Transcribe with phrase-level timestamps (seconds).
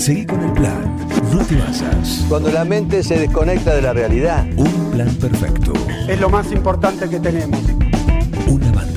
[0.00, 0.96] Seguí con el plan.
[1.30, 2.24] No te basas.
[2.26, 4.46] Cuando la mente se desconecta de la realidad.
[4.56, 5.74] Un plan perfecto.
[6.08, 7.60] Es lo más importante que tenemos.
[8.48, 8.89] Una banda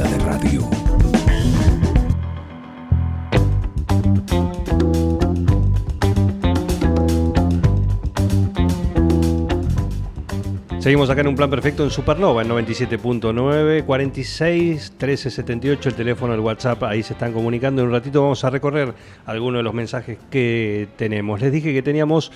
[10.84, 16.42] Seguimos acá en un plan perfecto en Supernova, en 97.9, 46 1378, el teléfono, el
[16.42, 17.82] WhatsApp, ahí se están comunicando.
[17.82, 18.94] En un ratito vamos a recorrer
[19.26, 21.40] algunos de los mensajes que tenemos.
[21.40, 22.34] Les dije que teníamos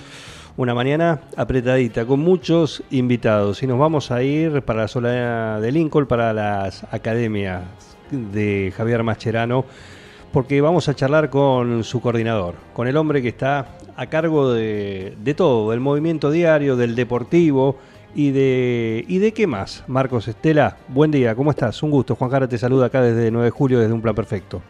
[0.56, 5.70] una mañana apretadita, con muchos invitados, y nos vamos a ir para la zona de
[5.70, 7.64] Lincoln, para las academias
[8.10, 9.66] de Javier Mascherano,
[10.32, 15.18] porque vamos a charlar con su coordinador, con el hombre que está a cargo de,
[15.22, 17.76] de todo, del movimiento diario, del deportivo
[18.14, 19.84] y de, ¿Y de qué más?
[19.86, 21.82] Marcos Estela, buen día, ¿cómo estás?
[21.82, 22.14] Un gusto.
[22.14, 24.62] Juan Jara te saluda acá desde 9 de julio, desde Un Plan Perfecto.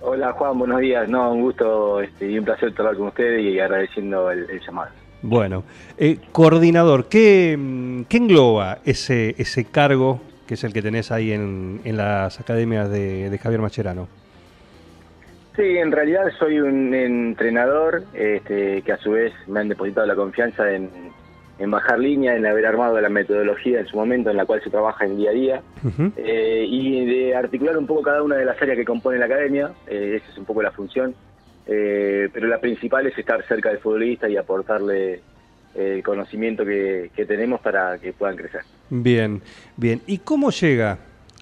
[0.00, 1.08] Hola Juan, buenos días.
[1.08, 4.90] No, un gusto este, y un placer hablar con ustedes y agradeciendo el, llamado.
[5.22, 5.64] Bueno,
[5.96, 7.58] eh, coordinador, ¿qué,
[8.08, 12.90] ¿qué, engloba ese, ese cargo que es el que tenés ahí en, en las academias
[12.90, 14.08] de, de, Javier Macherano?
[15.56, 20.14] Sí, en realidad soy un entrenador este, que a su vez me han depositado la
[20.14, 20.90] confianza en,
[21.58, 24.70] en bajar línea, en haber armado la metodología en su momento en la cual se
[24.70, 25.62] trabaja en día a día
[26.16, 29.70] eh, y de articular un poco cada una de las áreas que componen la academia,
[29.86, 31.14] eh, esa es un poco la función,
[31.66, 35.20] eh, pero la principal es estar cerca del futbolista y aportarle
[35.74, 38.60] el conocimiento que, tenemos para que puedan crecer.
[38.90, 39.42] Bien,
[39.76, 40.02] bien.
[40.06, 40.98] ¿Y cómo llega,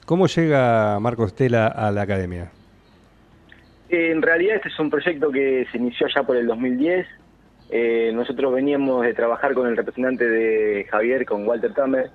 [0.07, 2.51] cómo llega Marco Estela a la academia?
[3.91, 7.07] En realidad este es un proyecto que se inició ya por el 2010,
[7.75, 12.11] eh, nosotros veníamos de trabajar con el representante de Javier, con Walter Tamer,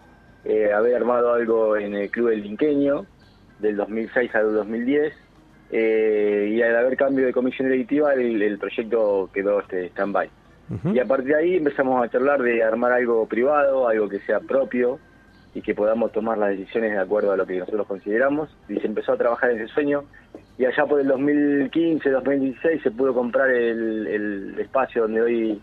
[0.46, 3.08] eh, haber armado algo en el Club del Linqueño,
[3.58, 5.14] del 2006 al 2010,
[5.72, 10.30] eh, y al haber cambio de comisión directiva, el, proyecto quedó este, stand-by.
[10.94, 14.40] Y a partir de ahí empezamos a charlar de armar algo privado, algo que sea
[14.42, 15.00] propio,
[15.58, 18.48] y que podamos tomar las decisiones de acuerdo a lo que nosotros consideramos.
[18.70, 20.04] Y se empezó a trabajar en ese sueño.
[20.56, 25.62] Y allá por el 2015, 2016 se pudo comprar el, espacio donde hoy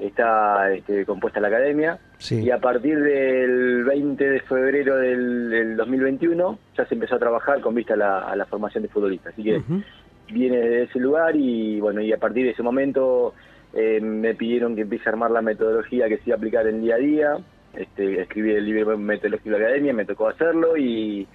[0.00, 2.00] está este, compuesta la academia.
[2.28, 7.76] Y a partir del 20 de febrero del, 2021 ya se empezó a trabajar con
[7.76, 9.34] vista a la, formación de futbolistas.
[9.34, 9.62] Así que
[10.32, 13.34] viene de ese lugar y bueno, y a partir de ese momento
[13.72, 16.80] eh, me pidieron que empiece a armar la metodología que se iba a aplicar en
[16.82, 17.38] día a día
[17.74, 21.26] este, escribí el libro Metodología de la Academia, me tocó hacerlo y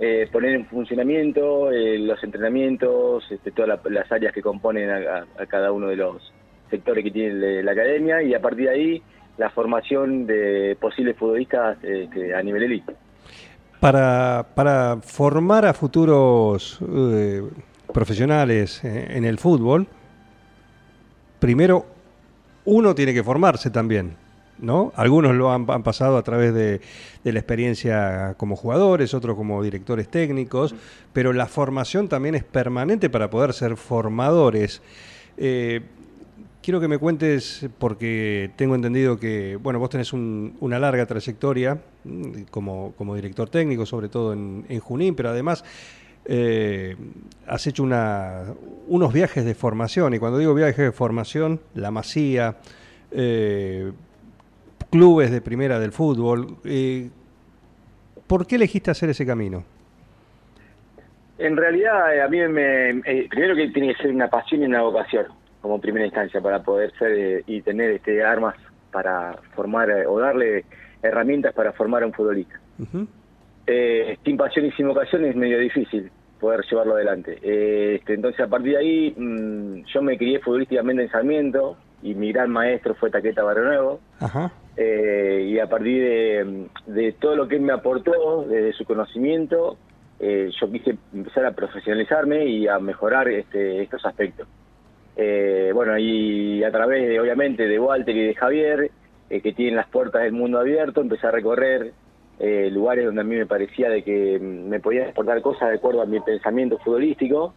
[0.00, 5.72] eh, poner en funcionamiento eh, los entrenamientos, este, todas las áreas que componen a, cada
[5.72, 6.32] uno de los
[6.70, 9.02] sectores que tiene la academia y a partir de ahí
[9.38, 12.94] la formación de posibles futbolistas este, a nivel elite.
[13.80, 17.42] Para, para formar a futuros eh,
[17.92, 19.86] profesionales en el fútbol,
[21.38, 21.86] primero
[22.64, 24.27] uno tiene que formarse también.
[24.60, 24.92] ¿No?
[24.96, 26.80] Algunos lo han, pasado a través de,
[27.24, 30.74] la experiencia como jugadores, otros como directores técnicos,
[31.12, 34.80] pero la formación también es permanente para poder ser formadores.
[35.36, 35.82] Eh,
[36.62, 42.42] quiero que me cuentes, porque tengo entendido que, bueno, vos tenés una larga trayectoria mm,
[42.50, 45.64] como, como, director técnico, sobre todo en, Junín, pero además
[46.24, 46.96] eh,
[47.46, 52.56] has hecho unos viajes de formación, y cuando digo viajes de formación, la Masía,
[53.10, 53.92] eh,
[54.90, 56.56] clubes de primera del fútbol.
[56.64, 57.10] Eh,
[58.26, 59.64] ¿Por qué elegiste hacer ese camino?
[61.38, 62.90] En realidad, eh, a mí me.
[62.90, 65.26] Eh, primero que tiene que ser una pasión y una vocación,
[65.62, 68.56] como primera instancia, para poder ser y tener este armas
[68.92, 70.64] para formar o darle
[71.02, 72.58] herramientas para formar a un futbolista.
[74.24, 76.10] sin pasión y sin vocación es medio difícil
[76.40, 77.38] poder llevarlo adelante.
[77.42, 82.32] Este, entonces, a partir de ahí, mm, yo me crié futbolísticamente en Sarmiento y mi
[82.32, 84.00] gran maestro fue Taqueta Baronuevo.
[84.20, 84.52] Ajá.
[84.80, 89.76] Eh, y a partir de, todo lo que él me aportó, desde su conocimiento,
[90.20, 94.46] eh, yo quise empezar a profesionalizarme y a mejorar este, estos aspectos.
[95.16, 98.90] Eh, bueno, y a través, de, obviamente, de Walter y de Javier,
[99.28, 101.92] que tienen las puertas del mundo abierto, empecé a recorrer
[102.70, 106.06] lugares donde a mí me parecía de que me podían aportar cosas de acuerdo a
[106.06, 107.52] mi pensamiento futbolístico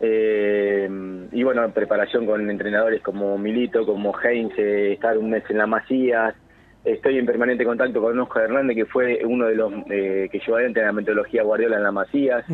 [0.00, 0.88] eh,
[1.30, 5.66] y bueno, preparación con entrenadores como Milito, como Heinz, eh, estar un mes en la
[5.66, 6.34] Masías.
[6.82, 10.54] Estoy en permanente contacto con Oscar Hernández, que fue uno de los eh, que llevó
[10.54, 12.44] adelante la metodología Guardiola en la Masías.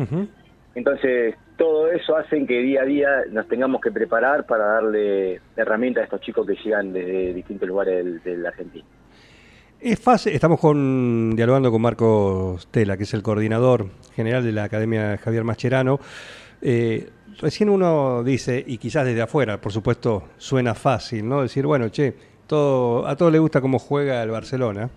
[0.75, 6.01] Entonces, todo eso hace que día a día nos tengamos que preparar para darle herramientas
[6.01, 8.85] a estos chicos que llegan de distintos lugares de la Argentina.
[9.79, 14.65] Es fácil, estamos con, dialogando con Marco Stella, que es el coordinador general de la
[14.65, 15.99] Academia Javier Mascherano.
[16.61, 17.09] Eh,
[17.39, 21.41] recién uno dice, y quizás desde afuera, por supuesto, suena fácil, ¿no?
[21.41, 22.13] Decir, bueno, che,
[22.47, 24.89] todo, a todos les gusta cómo juega el Barcelona,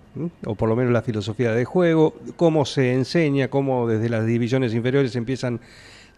[0.47, 4.73] o por lo menos la filosofía de juego, cómo se enseña, cómo desde las divisiones
[4.75, 5.61] inferiores empiezan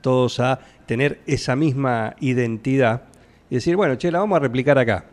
[0.01, 3.03] todos a tener esa misma identidad
[3.51, 5.05] y decir, bueno, che, la vamos a replicar acá.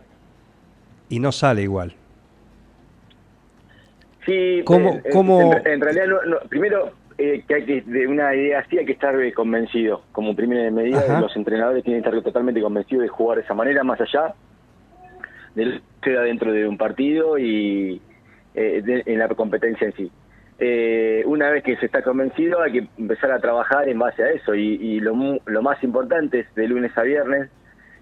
[1.09, 1.95] Y no sale igual.
[4.25, 7.81] Sí, ¿Cómo- eh, eh, cómo- En, en realidad, no- no, primero, eh, que hay que,
[7.81, 10.01] de una idea así hay que estar eh, convencido.
[10.11, 11.21] Como primera medida, Ajá.
[11.21, 14.33] los entrenadores tienen que estar totalmente convencidos de jugar de esa manera, más allá
[15.55, 18.01] de lo que queda dentro de un partido y
[18.55, 20.11] eh, de- en la competencia en sí.
[20.61, 24.29] Eh, una vez que se está convencido, hay que empezar a trabajar en base a
[24.31, 24.53] eso.
[24.55, 25.13] Y, y lo,
[25.45, 27.49] lo más importante es de lunes a viernes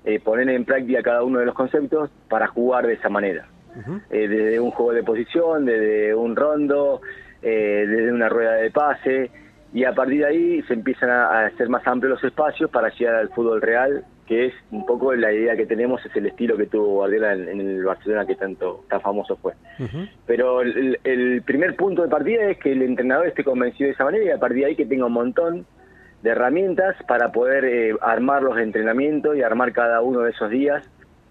[0.06, 3.48] eh, poner en práctica cada uno de los conceptos para jugar de esa manera
[4.10, 7.02] eh, desde un juego de posición, desde un rondo,
[7.42, 9.32] eh, desde una rueda de pase,
[9.74, 12.90] y a partir de ahí se empiezan a, a hacer más amplios los espacios para
[12.90, 16.58] llegar al fútbol real, que es un poco la idea que tenemos, es el estilo
[16.58, 19.54] que tuvo Guardiola en, en el Barcelona que tanto tan famoso fue.
[20.26, 24.04] Pero el, el primer punto de partida es que el entrenador esté convencido de esa
[24.04, 25.66] manera y a partir de ahí que tenga un montón
[26.24, 30.84] de herramientas para poder eh, armar los entrenamientos y armar cada uno de esos días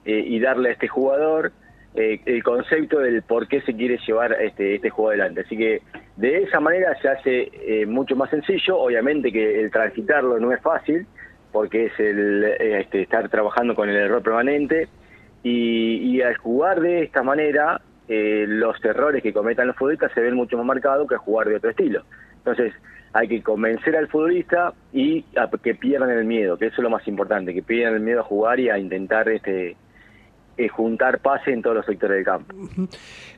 [0.05, 1.53] eh, y darle a este jugador
[1.97, 5.41] eh, el concepto del por qué se quiere llevar este, este juego adelante.
[5.41, 5.81] Así que
[6.17, 8.79] de esa manera se hace eh, mucho más sencillo.
[8.79, 11.07] Obviamente que el transitarlo no es fácil,
[11.53, 14.89] porque es el este, estar trabajando con el error permanente.
[15.43, 20.21] Y, y al jugar de esta manera, eh, los errores que cometan los futbolistas se
[20.21, 22.03] ven mucho más marcados que al jugar de otro estilo.
[22.37, 22.75] Entonces,
[23.13, 26.91] hay que convencer al futbolista y a que pierdan el miedo, que eso es lo
[26.91, 29.77] más importante, que pierdan el miedo a jugar y a intentar este
[30.69, 32.55] juntar pase en todos los sectores del campo.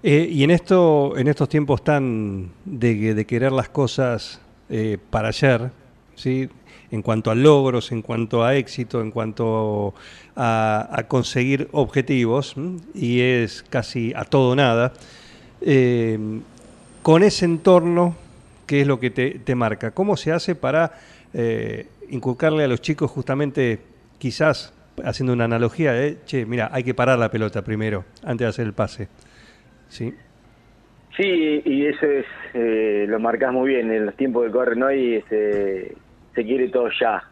[0.02, 5.70] Eh, y en esto, en estos tiempos tan de, querer las cosas eh, para ayer,
[6.14, 6.48] ¿sí?
[6.90, 9.94] en cuanto a logros, en cuanto a éxito, en cuanto
[10.36, 12.54] a, conseguir objetivos,
[12.94, 14.92] y es casi a todo nada,
[15.60, 16.18] eh,
[17.02, 18.14] con ese entorno,
[18.66, 19.90] ¿qué es lo que te, marca?
[19.90, 20.92] ¿Cómo se hace para
[22.08, 23.80] inculcarle a los chicos justamente,
[24.18, 24.72] quizás
[25.04, 28.66] haciendo una analogía, de, che, mira, hay que parar la pelota primero, antes de hacer
[28.66, 29.08] el pase?
[29.88, 30.14] ¿Sí?
[31.16, 35.14] Sí, y eso es, eh, lo marcás muy bien, en los tiempos que corren hoy
[35.16, 35.94] este,
[36.34, 37.22] se quiere todo ya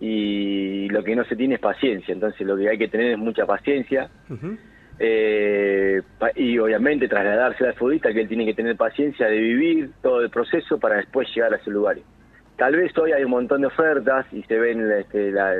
[0.00, 3.18] y lo que no se tiene es paciencia, entonces lo que hay que tener es
[3.18, 4.08] mucha paciencia
[4.98, 6.02] eh,
[6.34, 10.30] y obviamente trasladarse al futbolista que él tiene que tener paciencia de vivir todo el
[10.30, 11.96] proceso para después llegar a ese lugar.
[12.56, 15.54] Tal vez hoy hay un montón de ofertas y se ven este, la-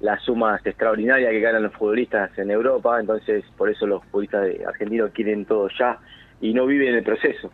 [0.00, 5.10] las sumas extraordinarias que ganan los futbolistas en Europa, entonces por eso los futbolistas argentinos
[5.12, 5.98] quieren todo ya
[6.40, 7.50] y no viven el proceso.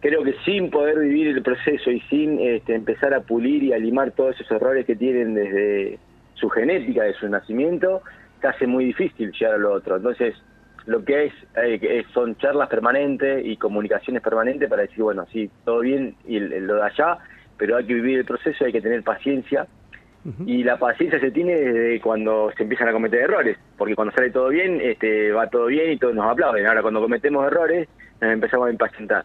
[0.00, 3.78] Creo que sin poder vivir el proceso y sin este, empezar a pulir y a
[3.78, 5.98] limar todos esos errores que tienen desde
[6.34, 8.02] su genética, de su nacimiento,
[8.40, 9.96] se hace muy difícil llegar a lo otro.
[9.96, 10.34] Entonces,
[10.86, 11.32] lo que es,
[11.62, 16.76] eh, son charlas permanentes y comunicaciones permanentes para decir, bueno, sí, todo bien y lo
[16.76, 17.18] de allá,
[17.58, 19.66] pero hay que vivir el proceso, hay que tener paciencia.
[20.44, 24.30] Y la paciencia se tiene desde cuando se empiezan a cometer errores, porque cuando sale
[24.30, 26.66] todo bien, este, va todo bien y todos nos aplauden.
[26.66, 27.88] Ahora, cuando cometemos errores,
[28.20, 29.24] nos empezamos a impacientar.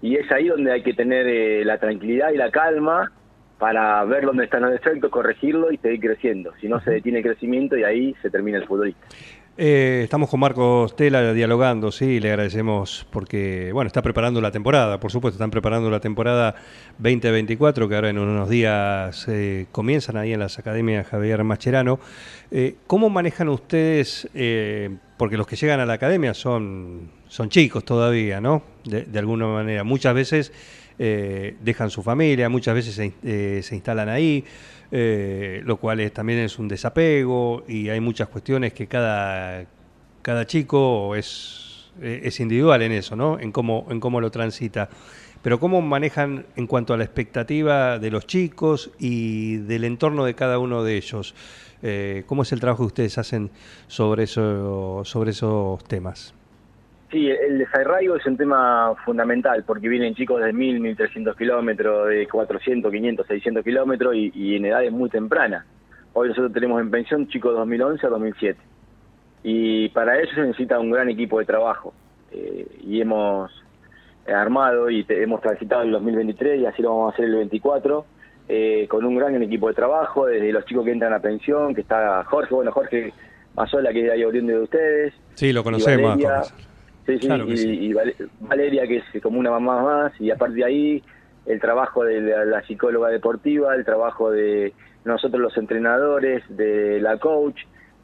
[0.00, 3.10] Y es ahí donde hay que tener eh, la tranquilidad y la calma
[3.58, 6.52] para ver dónde están los defectos, corregirlo y seguir creciendo.
[6.60, 9.04] Si no, se detiene el crecimiento y ahí se termina el futbolista.
[9.60, 15.00] Eh, estamos con Marcos Tela dialogando, sí, le agradecemos porque, bueno, está preparando la temporada,
[15.00, 16.54] por supuesto, están preparando la temporada
[16.98, 21.98] 2024, que ahora en unos días eh, comienzan ahí en las academias Javier Mascherano.
[22.52, 27.84] Eh, ¿Cómo manejan ustedes, eh, porque los que llegan a la academia son, son chicos
[27.84, 28.62] todavía, ¿no?
[28.84, 30.52] De alguna manera, muchas veces
[30.98, 34.44] eh, dejan su familia, muchas veces se, eh, se instalan ahí,
[34.90, 39.66] eh, lo cual es- también es un desapego y hay muchas cuestiones que cada,
[40.22, 43.38] cada chico es, eh, es individual en eso, ¿no?
[43.38, 44.88] En cómo, en cómo lo transita.
[45.42, 50.34] Pero cómo manejan en cuanto a la expectativa de los chicos y del entorno de
[50.34, 51.34] cada uno de ellos.
[51.82, 53.50] Eh, ¿Cómo es el trabajo que ustedes hacen
[53.86, 56.34] sobre, eso, sobre esos temas?
[57.10, 62.28] Sí, el desarraigo es un tema fundamental porque vienen chicos de 1000, 1300 kilómetros, de
[62.28, 65.64] 400, 500, 600 kilómetros y, y en edades muy tempranas.
[66.12, 68.60] Hoy nosotros tenemos en pensión chicos de 2011 a 2007
[69.44, 71.94] y para eso se necesita un gran equipo de trabajo
[72.32, 73.50] eh, y hemos
[74.26, 78.04] armado y te- hemos transitado el 2023 y así lo vamos a hacer el 24
[78.48, 81.82] eh, con un gran equipo de trabajo desde los chicos que entran a pensión que
[81.82, 83.12] está Jorge, bueno Jorge
[83.54, 86.18] Mazola que es de ahí oriundo de ustedes Sí, lo conocemos.
[87.08, 87.68] Sí, sí, Claro y, sí.
[87.86, 91.02] y Vale- Valeria, que es como una mamá más, y aparte de ahí,
[91.46, 94.74] el trabajo de la, la psicóloga deportiva, el trabajo de
[95.04, 97.62] nosotros los entrenadores, de la coach,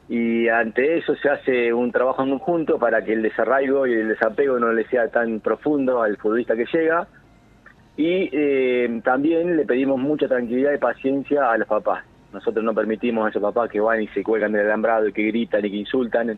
[0.09, 4.07] y ante eso se hace un trabajo en conjunto para que el desarraigo y el
[4.07, 7.07] desapego no le sea tan profundo al futbolista que llega
[7.97, 12.03] y eh, también le pedimos mucha tranquilidad y paciencia a los papás.
[12.33, 15.23] Nosotros no permitimos a esos papás que van y se cuelgan del alambrado y que
[15.23, 16.37] gritan y que insultan.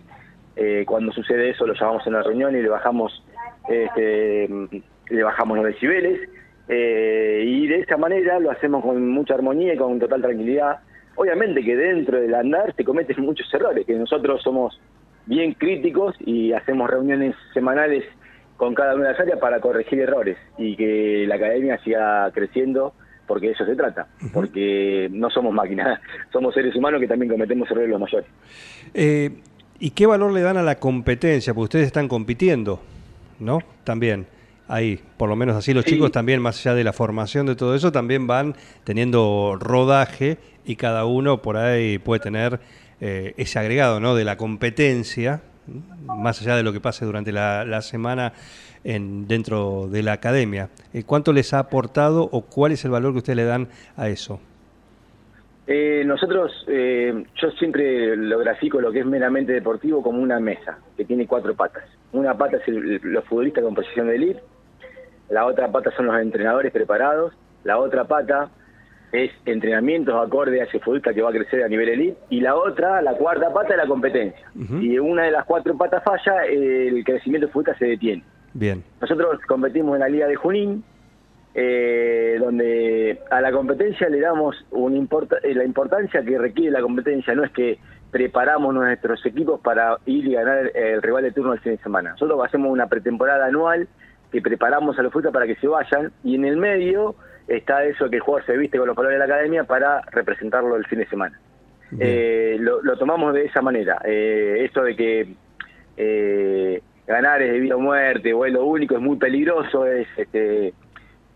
[0.59, 3.23] Eh, cuando sucede eso lo llamamos en la reunión y le bajamos
[3.69, 4.49] este,
[5.09, 6.19] le bajamos los decibeles
[6.67, 10.79] eh, y de esta manera lo hacemos con mucha armonía y con total tranquilidad
[11.15, 14.79] obviamente que dentro del andar se cometen muchos errores, que nosotros somos
[15.27, 18.05] bien críticos y hacemos reuniones semanales
[18.55, 22.93] con cada una de las áreas para corregir errores y que la academia siga creciendo
[23.27, 25.99] porque eso se trata, porque no somos máquinas,
[26.31, 28.27] somos seres humanos que también cometemos errores los mayores.
[28.93, 29.29] Eh,
[29.79, 31.53] ¿Y qué valor le dan a la competencia?
[31.53, 32.81] Porque ustedes están compitiendo,
[33.39, 33.59] ¿no?
[33.83, 34.25] También
[34.67, 37.75] ahí, por lo menos así los chicos también, más allá de la formación de todo
[37.75, 42.59] eso, también van teniendo rodaje y cada uno por ahí puede tener
[42.99, 44.15] eh, ese agregado ¿no?
[44.15, 45.41] de la competencia,
[46.05, 48.33] más allá de lo que pase durante la, semana
[48.83, 50.69] en, dentro de la academia.
[50.93, 54.09] Eh, ¿Cuánto les ha aportado o cuál es el valor que ustedes le dan a
[54.09, 54.39] eso?
[55.67, 61.03] Eh, nosotros, yo siempre lo grafico lo que es meramente deportivo como una mesa que
[61.03, 61.83] tiene cuatro patas.
[62.13, 64.41] Una pata es los futbolistas con posición de elite,
[65.29, 67.33] la otra pata son los entrenadores preparados,
[67.65, 68.49] la otra pata
[69.11, 72.55] es entrenamientos acorde a ese futbolista que va a crecer a nivel elite, y la
[72.55, 74.49] otra, la cuarta pata es la competencia.
[74.81, 78.23] Y una de las cuatro patas falla, el crecimiento futbolista se detiene.
[78.53, 78.83] Bien.
[79.01, 80.83] Nosotros competimos en la Liga de Junín,
[81.59, 84.95] eh, donde a la competencia le damos un
[85.41, 87.79] eh, la importancia que requiere la competencia, no es que
[88.11, 92.11] preparamos nuestros equipos para ir y ganar el rival de turno el fin de semana.
[92.11, 93.87] Nosotros hacemos una pretemporada anual
[94.31, 97.15] que preparamos a los futbolistas para que se vayan y en el medio
[97.47, 100.75] está eso que el jugador se viste con los colores de la academia para representarlo
[100.75, 101.39] el fin de semana.
[101.99, 103.99] Eh, lo, tomamos de esa manera.
[104.05, 105.27] Eh, eso de que
[105.97, 110.07] eh, ganar es de vida o muerte o es lo único es muy peligroso, es
[110.17, 110.75] este,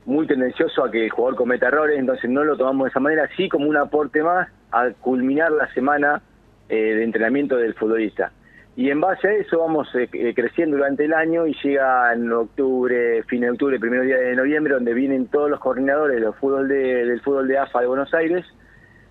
[0.05, 3.29] muy tendencioso a que el jugador cometa errores, entonces no lo tomamos de esa manera,
[3.37, 6.21] sí como un aporte más a culminar la semana
[6.69, 8.31] de entrenamiento del futbolista.
[8.75, 12.31] Y en base a eso vamos eh, eh, creciendo durante el año y llega en
[12.31, 16.69] octubre, fin de octubre, primer día de noviembre, donde vienen todos los coordinadores del fútbol
[16.69, 18.45] de, del fútbol de AFA de Buenos Aires,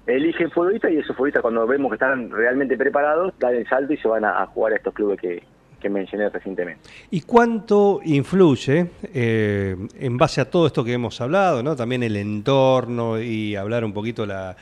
[0.06, 3.98] eligen futbolistas y esos futbolistas cuando vemos que están realmente preparados, dan el salto y
[3.98, 5.42] se van a, jugar a estos clubes que,
[5.80, 6.88] que mencioné recientemente.
[7.10, 11.74] ¿Y cuánto influye, eh, en base a todo esto que hemos hablado, ¿no?
[11.74, 14.56] también el entorno y hablar un poquito la,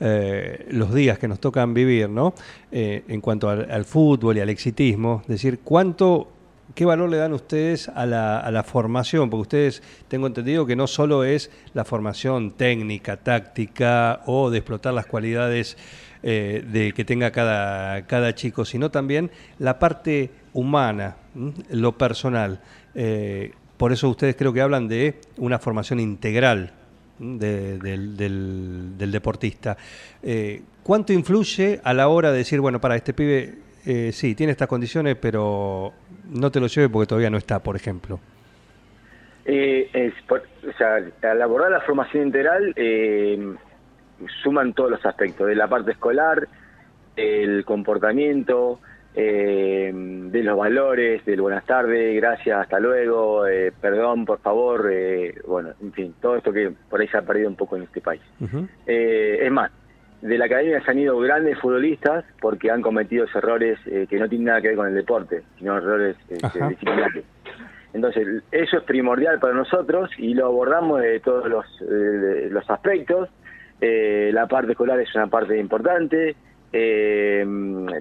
[0.00, 2.34] eh, los días que nos tocan vivir, ¿no?
[2.72, 6.28] Eh, en cuanto al, fútbol y al exitismo, decir, cuánto,
[6.74, 10.76] qué valor le dan ustedes a la, a la formación, porque ustedes tengo entendido que
[10.76, 15.76] no solo es la formación técnica, táctica o de explotar las cualidades
[16.22, 21.16] eh, de que tenga cada, cada chico, sino también la parte humana,
[21.70, 22.60] lo personal.
[23.76, 26.72] por eso ustedes creo que hablan de una formación integral
[27.18, 29.76] del, del, deportista.
[30.22, 34.52] Eh, ¿Cuánto influye a la hora de decir, bueno, para este pibe, eh, sí, tiene
[34.52, 35.92] estas condiciones, pero
[36.30, 38.20] no te lo lleve porque todavía no está, por ejemplo?
[39.44, 41.00] Eh, o sea,
[41.30, 43.54] al abordar la formación integral, eh,
[44.42, 46.48] suman todos los aspectos, de la parte escolar,
[47.16, 48.80] el comportamiento,
[49.14, 55.34] eh, de los valores, del buenas tardes, gracias, hasta luego, eh, perdón, por favor, eh,
[55.46, 58.00] bueno, en fin, todo esto que por ahí se ha perdido un poco en este
[58.00, 58.22] país.
[58.86, 59.70] Eh, es más,
[60.24, 64.46] de la academia se han ido grandes futbolistas porque han cometido errores que no tienen
[64.46, 67.24] nada que ver con el deporte, sino errores este, disciplinarios.
[67.92, 73.28] Entonces, eso es primordial para nosotros y lo abordamos de todos los, los aspectos.
[73.80, 76.34] la parte escolar es una parte importante,
[76.76, 77.46] eh,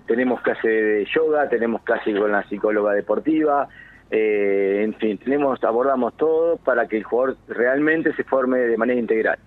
[0.07, 3.67] tenemos clase de yoga, tenemos clase con la psicóloga deportiva,
[4.09, 8.99] eh, en fin, tenemos, abordamos todo para que el jugador realmente se forme de manera
[8.99, 9.37] integral.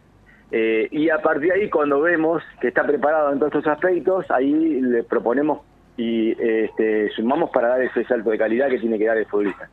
[0.50, 4.30] Eh, y a partir de ahí, cuando vemos que está preparado en todos estos aspectos,
[4.30, 5.60] ahí le proponemos
[5.96, 9.68] y este, sumamos para dar ese salto de calidad que tiene que dar el futbolista.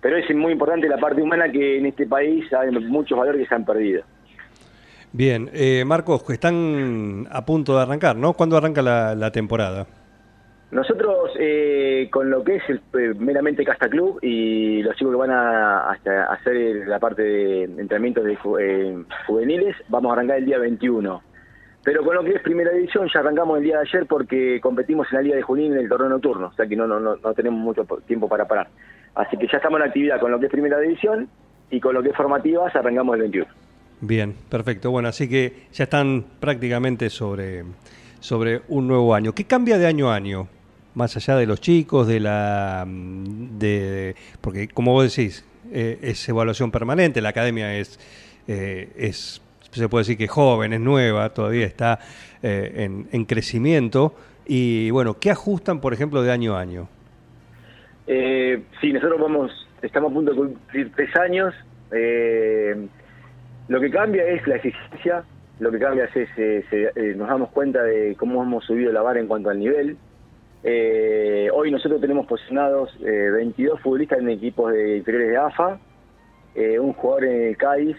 [0.00, 3.48] Pero es muy importante la parte humana que en este país hay muchos valores que
[3.48, 4.02] se han perdido.
[5.12, 8.32] Bien, eh, Marcos, están a punto de arrancar, ¿no?
[8.32, 9.86] ¿Cuándo arranca la, temporada?
[10.74, 15.18] Nosotros, eh, con lo que es el, eh, meramente Casta Club y los chicos que
[15.18, 15.92] van a,
[16.32, 21.22] hacer la parte de entrenamientos de juveniles, vamos a arrancar el día 21.
[21.84, 25.06] Pero con lo que es primera división ya arrancamos el día de ayer porque competimos
[25.12, 27.14] en la Liga de Junín en el torneo nocturno, o sea que no, no, no,
[27.22, 28.66] no tenemos mucho tiempo para parar.
[29.14, 31.28] Así que ya estamos en actividad con lo que es primera división
[31.70, 33.46] y con lo que es formativas arrancamos el 21.
[34.00, 34.90] Bien, perfecto.
[34.90, 37.62] Bueno, así que ya están prácticamente sobre,
[38.18, 39.32] sobre un nuevo año.
[39.32, 40.48] ¿Qué cambia de año a año?
[40.94, 42.86] Más allá de los chicos, de la...
[42.86, 47.98] De, porque como vos decís, eh, es evaluación permanente, la academia es,
[48.46, 51.98] eh, es, se puede decir que joven, es nueva, todavía está
[52.42, 54.14] eh, en, en crecimiento.
[54.46, 56.88] Y bueno, ¿qué ajustan, por ejemplo, de año a año?
[58.06, 59.50] Eh, sí, nosotros vamos,
[59.82, 61.54] estamos a punto de cumplir tres años.
[61.90, 62.86] Eh,
[63.66, 65.24] lo que cambia es la exigencia,
[65.58, 69.50] lo que cambia es, nos damos cuenta de cómo hemos subido la vara en cuanto
[69.50, 69.96] al nivel.
[70.66, 75.78] Eh, hoy nosotros tenemos posicionados eh, 22 futbolistas en equipos de inferiores de AFA,
[76.54, 77.96] eh, un jugador en el Cádiz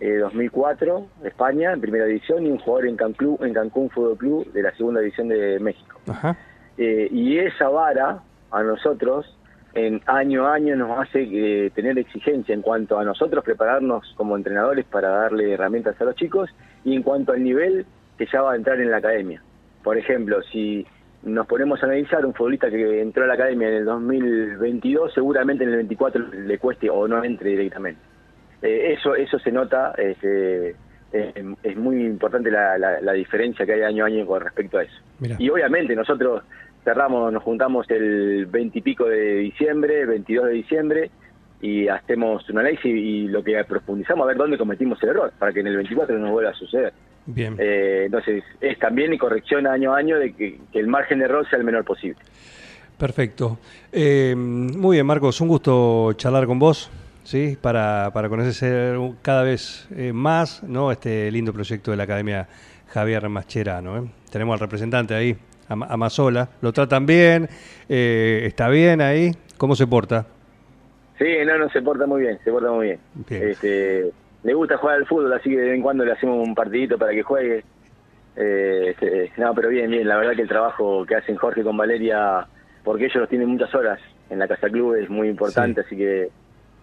[0.00, 4.52] eh, 2004, España, en primera división, y un jugador en Cancún, en Cancún Fútbol Club
[4.52, 6.00] de la segunda división de México.
[6.08, 6.36] Ajá.
[6.78, 9.26] Eh, y esa vara a nosotros
[9.74, 14.36] en año a año nos hace eh, tener exigencia en cuanto a nosotros prepararnos como
[14.36, 16.48] entrenadores para darle herramientas a los chicos
[16.84, 17.84] y en cuanto al nivel
[18.16, 19.42] que ya va a entrar en la academia.
[19.82, 20.86] Por ejemplo, si
[21.22, 25.64] nos ponemos a analizar un futbolista que entró a la academia en el 2022, seguramente
[25.64, 28.00] en el 24 le cueste o no entre directamente.
[28.62, 30.70] Eh, eso eso se nota, este,
[31.12, 34.78] es, es muy importante la, la- la diferencia que hay año a año con respecto
[34.78, 34.94] a eso.
[35.20, 35.36] Mirá.
[35.38, 36.42] Y obviamente nosotros
[36.84, 41.10] cerramos, nos juntamos el 20 y pico de diciembre, 22 de diciembre,
[41.60, 45.52] y hacemos un análisis y lo que profundizamos a ver dónde cometimos el error, para
[45.52, 46.92] que en el 24 no nos vuelva a suceder.
[47.30, 47.56] Bien.
[47.58, 51.26] Eh, entonces, es también y corrección año a año de que, que el margen de
[51.26, 52.18] error sea el menor posible.
[52.96, 53.58] Perfecto.
[53.92, 56.90] Eh, muy bien, Marcos, un gusto charlar con vos,
[57.24, 57.56] ¿sí?
[57.60, 60.90] Para, para conocer cada vez eh, más ¿no?
[60.90, 62.48] este lindo proyecto de la Academia
[62.88, 63.98] Javier Mascherano.
[63.98, 64.08] ¿eh?
[64.32, 65.36] Tenemos al representante ahí,
[65.68, 66.48] Ama- Amazola.
[66.62, 67.46] ¿Lo tratan bien?
[67.90, 69.32] Eh, ¿Está bien ahí?
[69.58, 70.26] ¿Cómo se porta?
[71.18, 73.00] Sí, no, no, se porta muy bien, se porta muy bien.
[73.28, 73.48] Bien.
[73.50, 74.10] Este,
[74.48, 76.96] le gusta jugar al fútbol, así que de vez en cuando le hacemos un partidito
[76.98, 77.64] para que juegue.
[78.36, 81.76] Eh, este, no, pero bien, bien, la verdad que el trabajo que hacen Jorge con
[81.76, 82.46] Valeria,
[82.84, 84.00] porque ellos los tienen muchas horas
[84.30, 86.28] en la Casa Club, es muy importante, así que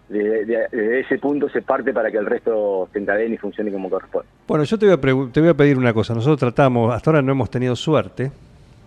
[0.08, 3.88] desde, de- ese punto se parte para que el resto se encadene y funcione como
[3.90, 4.28] corresponde.
[4.46, 6.14] Bueno, yo te voy, a te voy a pedir una cosa.
[6.14, 8.30] Nosotros tratamos, hasta ahora no hemos tenido suerte.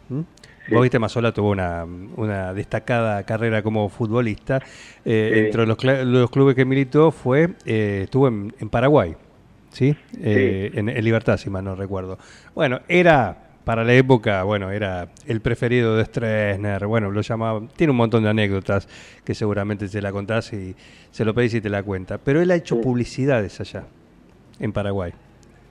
[0.10, 0.24] ¿m?
[0.70, 0.76] Sí.
[0.76, 4.62] Vos viste, Mazola tuvo una, una destacada carrera como futbolista.
[5.06, 5.40] Eh, Sí.
[5.46, 9.16] Entre los, los clubes que militó fue, eh, estuvo en, en Paraguay,
[9.72, 9.96] ¿sí?
[10.22, 12.18] Eh, En, en Libertad, si mal no recuerdo.
[12.56, 17.92] Bueno, era, para la época, bueno, era el preferido de Stroessner, bueno, lo llamaba, tiene
[17.92, 18.88] un montón de anécdotas
[19.24, 20.76] que seguramente te la contás y
[21.12, 22.18] se lo pedís y te la cuenta.
[22.18, 23.84] Pero él ha hecho publicidades allá,
[24.60, 25.14] en Paraguay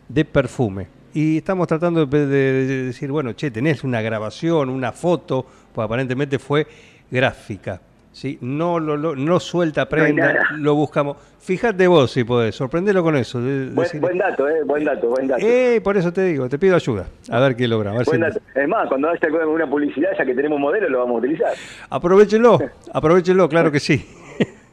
[0.08, 0.87] de perfume.
[1.14, 5.44] Y estamos tratando de, de- de decir, bueno, che, tenés una grabación, una foto,
[5.75, 6.66] pues aparentemente fue
[7.11, 7.81] gráfica.
[8.12, 8.37] ¿sí?
[8.40, 10.47] No, lo, lo- no suelta prenda, nada.
[10.57, 11.16] lo buscamos.
[11.40, 13.40] Fíjate vos si podés, sorprendelo con eso.
[13.40, 15.40] de- Buen, buen dato, eh, buen dato, buen dato.
[15.47, 17.07] eh, por eso te digo, te pido ayuda.
[17.31, 17.92] A ver qué logra.
[17.92, 18.40] Buen si- dato.
[18.55, 21.53] Es más, cuando haya una publicidad, ya que tenemos modelo, lo vamos a utilizar.
[21.90, 22.59] Aprovechenlo,
[22.92, 24.05] aprovechenlo, claro que sí.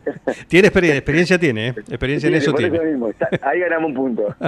[0.47, 1.73] tiene experiencia, experiencia tiene, ¿eh?
[1.89, 2.79] experiencia en Sí, eso por tiene.
[2.79, 4.35] mismo, está- ahí ganamos un punto.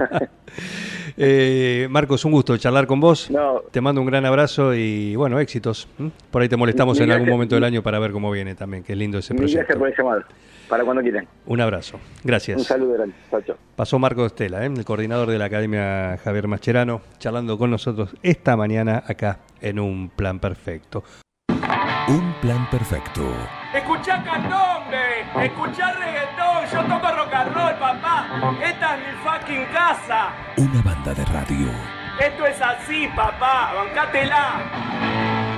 [1.18, 3.30] Eh, Marcos, un gusto charlar con vos.
[3.32, 3.62] No.
[3.72, 5.88] Te mando un gran abrazo y bueno, éxitos.
[6.32, 7.32] Por ahí te molestamos en algún gracias.
[7.36, 9.80] momento del año para ver cómo viene también, qué lindo ese gracias proyecto.
[9.80, 10.24] por el llamado.
[10.70, 11.26] Para cuando quieran.
[11.46, 11.96] Un abrazo.
[11.96, 12.62] Un Gracias.
[12.64, 13.16] saludo grande.
[13.78, 14.68] Pasó Marcos Estela, ¿eh?
[14.68, 20.10] el coordinador de la Academia Javier Mascherano, charlando con nosotros esta mañana acá en Un
[20.10, 21.04] Plan Perfecto.
[22.10, 23.22] Un plan perfecto.
[23.76, 28.07] Escuchá candombe, escuchá reggaetón, yo toco rock and roll, papá.
[28.38, 30.32] Esta es mi fucking casa.
[30.58, 31.72] Una banda de radio.
[32.20, 35.57] Esto es así, papá, bancátela.